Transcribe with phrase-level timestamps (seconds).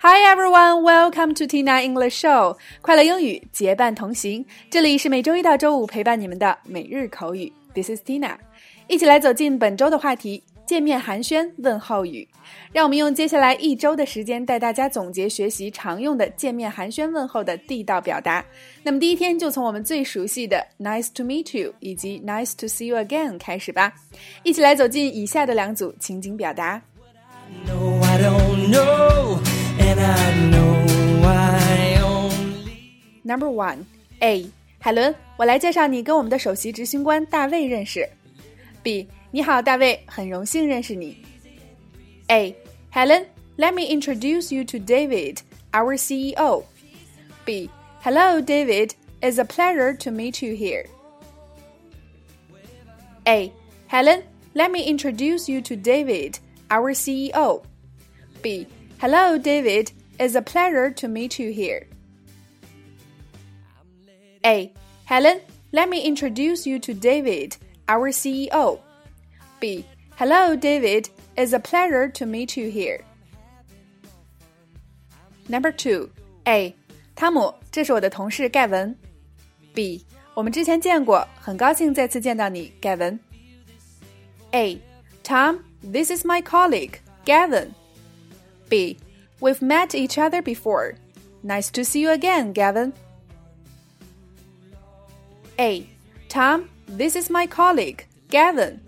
[0.00, 2.56] Hi everyone, welcome to Tina English Show。
[2.80, 7.52] 快乐英语结伴同行，这里是每周一到周五陪伴你们的每日口语。
[7.74, 8.36] This is Tina，
[8.86, 12.28] 一起来走进本周的话题——见面寒暄问候语。
[12.72, 18.44] 让我们用接下来一周的时间带大家总结学习常用的见面寒暄问候的地道表达。
[18.84, 23.92] 那么第一天就从我们最熟悉的 Nice to meet you 以及 Nice to see you again 开始吧。
[24.44, 26.80] 一起来走进以下的两组情景表达。
[27.66, 29.38] No, I don't know,
[29.79, 30.85] and I know
[31.25, 32.93] I only.
[33.23, 33.85] Number one,
[34.19, 34.49] A.
[34.79, 38.07] 海伦，我来介绍你跟我们的首席执行官大卫认识。
[38.81, 39.07] B.
[39.31, 41.17] 你好，大卫，很荣幸认识你。
[42.27, 42.55] A.
[42.91, 43.25] Helen,
[43.57, 45.37] let me introduce you to David,
[45.71, 46.63] our CEO.
[47.45, 47.69] B.
[48.01, 48.91] Hello, David.
[49.21, 50.85] It's a pleasure to meet you here.
[53.25, 53.51] A.
[53.87, 57.63] Helen, let me introduce you to David, our CEO.
[58.41, 58.67] B.
[58.99, 59.91] Hello, David.
[60.19, 61.87] It's a pleasure to meet you here.
[64.45, 64.71] A.
[65.05, 65.39] Helen,
[65.71, 68.79] let me introduce you to David, our CEO.
[69.59, 69.85] B.
[70.17, 71.09] Hello, David.
[71.35, 73.03] It's a pleasure to meet you here.
[75.49, 76.09] Number two,
[76.45, 76.75] A.
[77.15, 78.95] 汤姆，这是我的同事盖文。
[79.73, 80.05] B.
[80.35, 83.19] 我们之前见过，很高兴再次见到你，盖文。
[84.51, 84.79] A.
[85.23, 87.73] Tom, this is my colleague, Gavin.
[88.68, 88.98] B.
[89.40, 90.96] We've met each other before.
[91.42, 92.92] Nice to see you again, Gavin.
[95.58, 95.86] A.
[96.28, 98.80] Tom, this is my colleague, Gavin.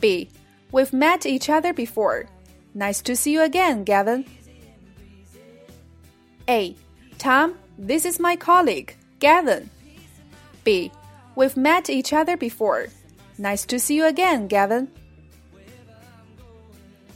[0.00, 0.28] B.
[0.72, 2.26] We've met each other before.
[2.74, 4.24] Nice to see you again, Gavin.
[6.48, 6.74] A.
[7.18, 9.70] Tom, this is my colleague, Gavin.
[10.64, 10.92] B.
[11.36, 12.86] We've met each other before.
[13.38, 14.88] Nice to see you again, Gavin.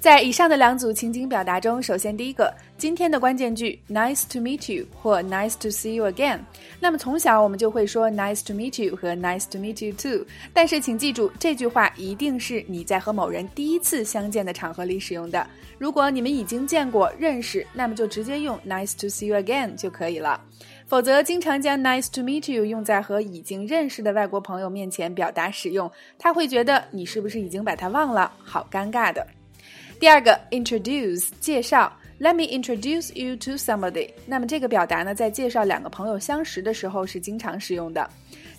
[0.00, 6.38] 在以上的两组情景表达中，首先第一个，今天的关键句 “nice to meet you” 或 “nice to see you again”。
[6.78, 10.24] 那么从小我们就会说 “nice to meet you” 和 “nice to meet you too”。
[10.54, 15.44] 但是请记住，这句话一定是你在和某人第一次相见的场合里使用的。
[15.78, 20.40] 如果你们已经见过、认识，那么就直接用 “nice to see you again” 就可以了。
[20.86, 28.32] 否则，经常将 “nice to meet you” 用在和已经认识的外国朋友面前表达使用，他会觉得你是不是已经把他忘了？
[28.44, 29.26] 好尴尬的。
[30.00, 34.10] 第二个 introduce 介绍，Let me introduce you to somebody。
[34.26, 38.08] 那么这个表达呢，在介绍两个朋友相识的时候是经常使用的。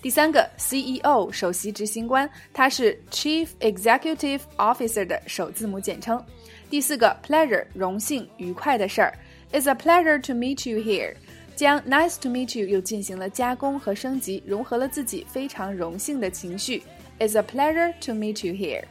[0.01, 6.21] 第三个 CEO 首席执行官，它是 Chief Executive Officer 的首字母简称。
[6.69, 9.17] 第四个 pleasure 荣幸愉快的事儿
[9.53, 11.15] ，It's a pleasure to meet you here。
[11.55, 16.83] 将 nice to meet you 又进行了加工和升级，融合了自己非常荣幸的情绪。
[17.17, 18.83] It's a pleasure to meet you here。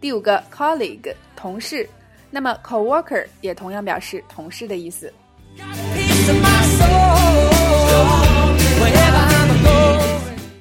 [0.00, 1.86] 第五个 colleague 同事，
[2.30, 5.12] 那么 coworker 也同样表示同事的意思。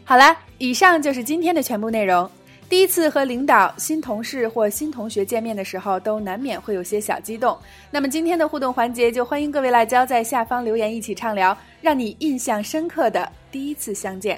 [0.03, 2.29] 好啦，以上就是今天的全部内容。
[2.67, 7.57] 第一次和领导、新同事或新同学见面的时候，都难免会有些小激动。
[7.89, 14.37] 那么今天的互动环节，就欢迎各位辣椒在下方留言，一起畅聊，让你印象深刻的第一次相见。